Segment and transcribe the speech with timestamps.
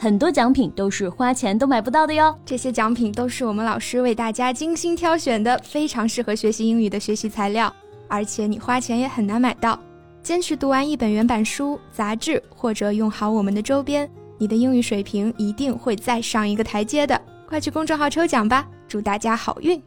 [0.00, 2.32] 很多奖品都是花钱都买不到的哟。
[2.46, 7.74] 这些奖品都是我们老师为大家精心挑选的，非常适合学习英语的学习材料，
[8.06, 9.76] 而且你花钱也很难买到。
[10.22, 14.08] 坚持读完一本原版书、杂志，或者用好我们的周边，
[14.38, 17.20] 你的英语水平一定会再上一个台阶的。
[17.48, 19.82] 快去公众号抽奖吧，祝大家好运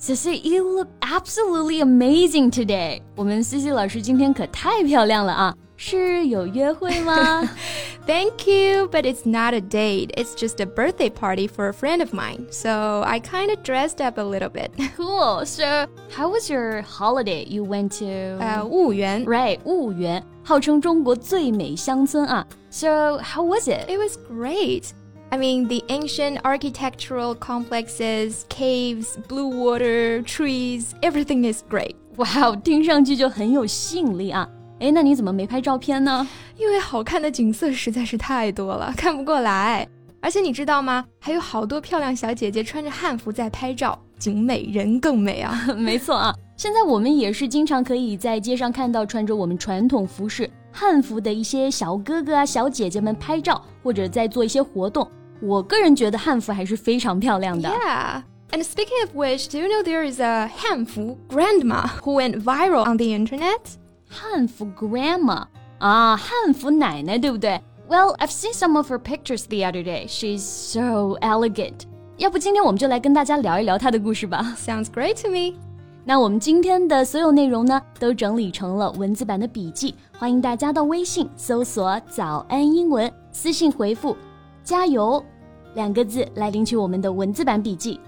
[0.00, 3.00] ！Cici, you look absolutely amazing today.
[3.14, 5.54] 我们 Cici 老师今天可太漂亮了啊！
[5.77, 7.49] 是有约会吗？
[8.05, 10.11] Thank you, but it's not a date.
[10.17, 12.47] It's just a birthday party for a friend of mine.
[12.51, 14.71] So I kind of dressed up a little bit.
[14.97, 15.45] Cool.
[15.45, 17.45] So how was your holiday?
[17.45, 18.05] You went to
[18.39, 22.45] 呃婺源 right 婺源，号称中国最美乡村啊。
[22.69, 23.89] So how was it?
[23.89, 24.91] It was great.
[25.29, 31.95] I mean, the ancient architectural complexes, caves, blue water, trees, everything is great.
[32.17, 34.47] Wow，听上去就很有吸引力啊。
[34.80, 36.26] 哎，那你怎么没拍照片呢？
[36.56, 39.86] 因为好看的景色实在是太多了， 看不过来。
[40.20, 41.04] 而且你知道吗？
[41.20, 45.66] 还有好多漂亮小姐姐穿着汉服在拍照，景美人更美啊！
[45.78, 55.08] 没错啊，现在我们也是经常可以在街上看到穿着我们传统服饰汉服的一些小哥哥啊、小姐姐们拍照，或者在做一些活动。
[55.40, 57.68] 我个人觉得汉服还是非常漂亮的。
[57.68, 58.22] Yeah.
[58.50, 62.84] And speaking of which, do you know there is a 汉服 grandma who went viral
[62.88, 63.76] on the internet?
[64.07, 65.45] 汉服 grandma
[65.79, 67.61] 啊，汉服奶奶，对不对？
[67.89, 70.07] Well, I've seen some of her pictures the other day.
[70.07, 71.81] She's so elegant.
[72.17, 74.55] 要不今天我们就来跟大家聊一聊她的故事吧。
[74.57, 75.57] Sounds great to me.
[76.05, 84.15] 那我们今天的所有内容呢，都整理成了文字版的笔记，欢迎大家到微信搜索“早安英文”，私信回复“
[84.63, 85.23] 加油”
[85.75, 87.99] 两个字来领取我们的文字版笔记。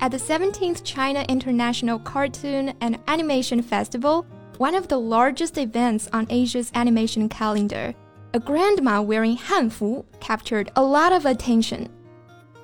[0.00, 4.24] At the 17th China International Cartoon and Animation Festival
[4.58, 7.94] one of the largest events on Asia's animation calendar.
[8.32, 11.88] A grandma wearing Hanfu captured a lot of attention.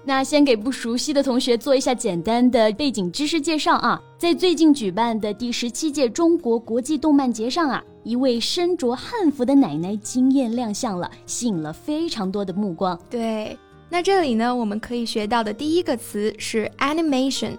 [0.05, 12.99] 那先给不熟悉的同学做一下简单的背景知识介绍啊，在最近举办的第十七届中国国际动漫节上啊，一位身着汉服的奶奶惊艳亮相了，吸引了非常多的目光。
[13.11, 13.59] 对，
[13.91, 17.59] 那这里呢，我们可以学到的第一个词是 animation。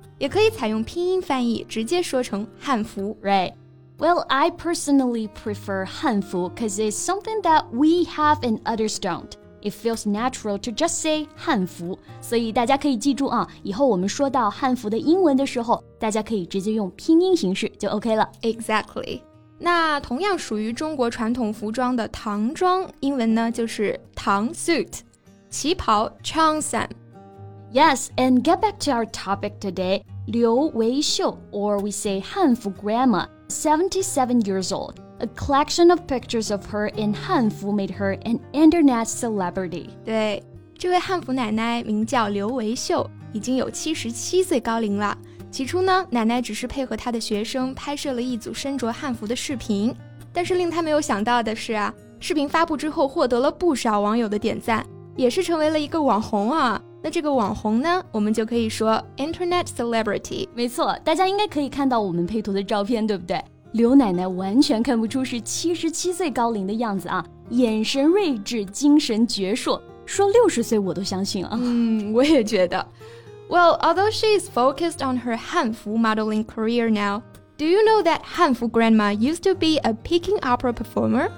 [0.21, 9.31] 也可以采用拼音翻译，直接说成汉服，right？Well, I personally prefer Hanfu because it's something that we have and others don't.
[9.63, 18.29] It feels natural to just say 汉服，所以大家可以记住啊，以后我们说到汉服的英文的时候，大家可以直接用拼音形式就 OK 了。
[18.43, 19.21] Exactly。
[19.57, 24.99] 那同样属于中国传统服装的唐装，英文呢就是唐 suit，
[25.49, 26.89] 旗袍 cheongsam。
[27.73, 30.03] Yes, and get back to our topic today.
[30.27, 34.99] Liu Weixiu, or we say Hanfu Grandma, 77 years old.
[35.19, 39.89] A collection of pictures of her in Hanfu made her an internet celebrity.
[40.05, 40.41] 对，
[40.77, 45.17] 这位汉服奶奶名叫刘维秀，已经有七十七岁高龄了。
[45.51, 49.93] 起初呢，奶奶只是配合她的学生拍摄了一组身着汉服的视频，
[50.31, 54.85] 但是令她没有想到的是啊，视频发布之后获得了不少网友的点赞，
[55.15, 56.81] 也是成为了一个网红啊。
[57.02, 60.48] 那这个网红呢，我们就可以说 internet celebrity。
[60.54, 63.42] 没错，大家应该可以看到我们配图的照片，对不对？
[63.72, 71.58] 刘奶奶完全看不出是七十七岁高龄的样子啊，眼神睿智，精神矍铄，说六十岁我都相信啊。
[71.60, 72.86] 嗯，我也觉得。
[73.48, 77.22] Well, although she is focused on her Hanfu modeling career now,
[77.58, 81.30] do you know that Hanfu grandma used to be a Peking opera performer?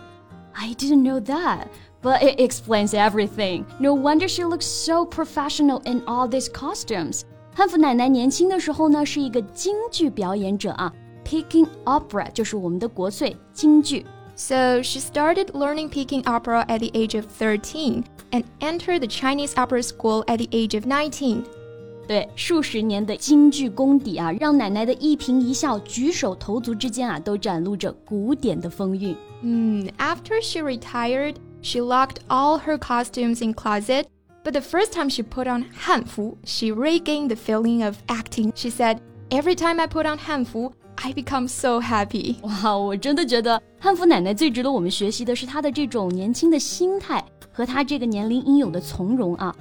[0.55, 1.67] I didn't know that.
[2.04, 3.66] but it explains everything.
[3.80, 7.22] No wonder she looks so professional in all these costumes.
[7.56, 10.94] 汉服奶奶年轻的时候呢，是一个京剧表演者啊
[11.26, 14.06] ，Peking opera 就是我们的国粹京剧。
[14.36, 19.84] So she started learning Peking opera at the age of thirteen and entered the Chinese opera
[19.84, 21.44] school at the age of nineteen.
[22.08, 29.16] 对，数十年的京剧功底啊，让奶奶的一颦一笑、举手投足之间啊，都展露着古典的风韵。
[29.42, 31.36] 嗯，After she retired.
[31.63, 34.07] she locked all her costumes in closet.
[34.45, 38.53] But the first time she put on 汉服, she regained the feeling of acting.
[38.55, 38.99] She said,
[39.31, 49.55] "Every time I put on 汉服, I become so happy." 哇，我真的觉得汉服奶奶最值得我们学习的是她的这种年轻的心态和她这个年龄应有的从容啊。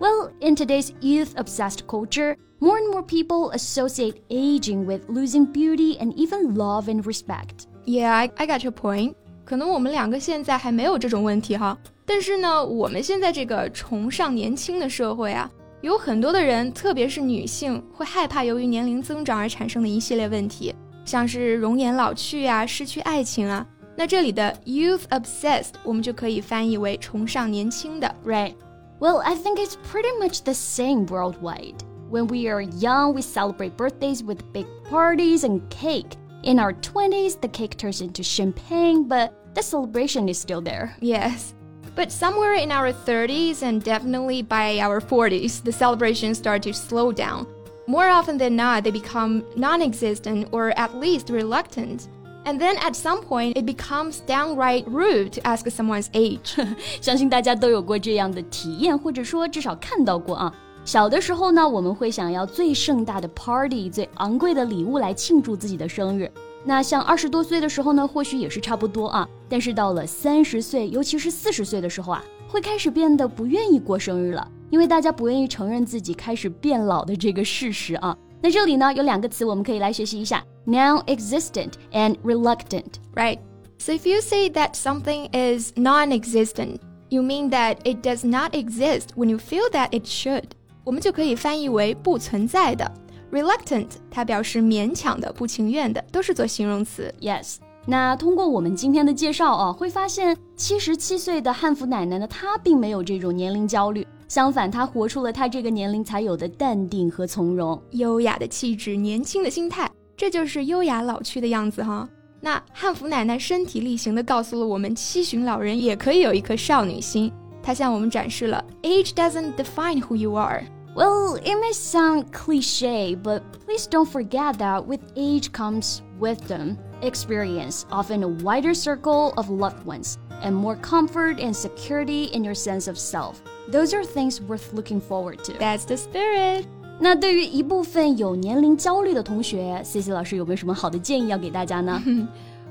[0.00, 5.98] well, in today's youth obsessed culture, more and more people associate aging with losing beauty
[5.98, 7.66] and even love and respect.
[7.84, 9.14] Yeah, I, I got your point.
[9.44, 15.50] 可能我们两个现在还没有这种问题哈，但是呢，我们现在这个崇尚年轻的社会啊，
[15.80, 20.74] 有很多的人，特别是女性，会害怕由于年龄增长而产生的一系列问题，
[21.04, 23.66] 像是容颜老去呀、失去爱情啊。
[23.96, 31.74] 那这里的 youth obsessed，我们就可以翻译为崇尚年轻的，right？well, I think it's pretty much the same worldwide.
[32.10, 36.12] When we are young, we celebrate birthdays with big parties and cake.
[36.42, 40.96] In our 20s, the cake turns into champagne, but the celebration is still there.
[41.00, 41.54] Yes.
[41.94, 47.12] But somewhere in our 30s and definitely by our 40s, the celebrations start to slow
[47.12, 47.46] down.
[47.86, 52.08] More often than not, they become non existent or at least reluctant.
[52.46, 56.56] And then at some point, it becomes downright rude to ask someone's age.
[57.02, 60.54] 相信大家都有过这样的体验，或者说至少看到过啊。
[60.84, 66.30] 小的时候呢，我们会想要最盛大的 party、最昂贵的礼物来庆祝自己的生日。
[66.64, 69.28] 那像二十多岁的时候呢，或许也是差不多啊。
[69.48, 78.16] 但是到了三十岁，尤其是四十岁的时候啊，会开始变得不愿意过生日了，因为大家不愿意承认自己开始变老的这个事实啊。
[78.40, 82.94] 那这里呢有两个词我们可以来学习一下，non-existent and reluctant.
[83.14, 83.38] Right.
[83.78, 86.76] So if you say that something is non-existent,
[87.08, 90.44] you mean that it does not exist when you feel that it should.
[90.85, 92.89] 我们就可以翻译为不存在的。
[93.31, 97.13] Reluctant 它表示勉强的、不情愿的，都是做形容词。
[97.19, 97.55] Yes.
[97.87, 104.07] 那通过我们今天的介绍啊，会发现七十七岁的汉服奶奶呢，她并没有这种年龄焦虑。
[104.27, 112.07] 相反，她活出了她这个年龄才有的淡定和从容，优雅的气质，年轻的心态，这就是优雅老去的样子哈。
[112.41, 117.31] 那汉服奶奶身体力行的告诉了我们，七旬老人也可以有一颗少女心。
[117.61, 120.63] 她向我们展示了 Age doesn't define who you are.
[120.94, 127.86] Well, it may sound cliche, but please don't forget that with age comes wisdom, experience,
[127.92, 132.88] often a wider circle of loved ones, and more comfort and security in your sense
[132.88, 133.40] of self.
[133.68, 135.52] Those are things worth looking forward to.
[135.54, 136.66] That's the spirit.
[136.98, 142.02] 那对于一部分有年龄焦虑的同学，C C 老 师有没有什么好的建议要给大家呢？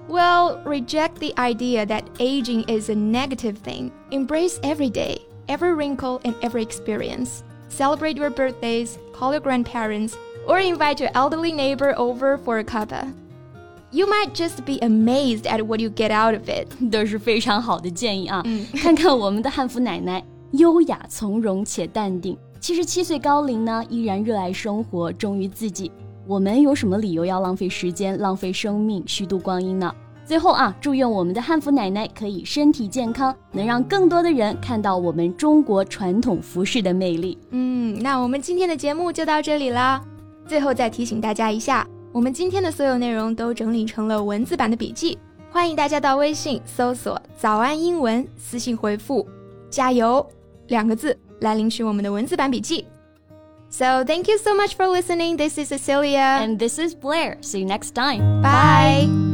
[0.07, 3.91] Well, reject the idea that aging is a negative thing.
[4.11, 7.43] Embrace every day, every wrinkle, and every experience.
[7.73, 10.13] Celebrate your birthdays, call your grandparents,
[10.47, 13.07] or invite your elderly neighbor over for a cuppa.
[13.91, 16.67] You might just be amazed at what you get out of it.
[16.91, 18.41] 都是非常好的建议啊！
[18.45, 25.91] 嗯，看看我们的汉服奶奶，优雅从容且淡定，七十七岁高龄呢，依然热爱生活，忠于自己。
[26.27, 29.91] 我们有什么理由要浪费时间、浪费生命、虚度光阴呢？
[30.24, 37.36] 最后啊，祝愿我们的汉服奶奶可以身体健康，能让更多的人看到我们中国传统服饰的魅力。
[37.50, 40.02] 嗯，那我们今天的节目就到这里啦。
[40.46, 45.18] 最后再提醒大家一下，我们今天的所有内容都整理成了文字版的笔记，
[45.50, 49.26] 欢迎大家到微信搜索“早安英文”，私信回复
[49.68, 50.26] “加油”。
[50.68, 52.86] 两个字来领取我们的文字版笔记。
[53.68, 55.36] So thank you so much for listening.
[55.36, 56.40] This is Cecilia.
[56.40, 57.36] And this is Blair.
[57.42, 58.40] See you next time.
[58.40, 59.33] Bye.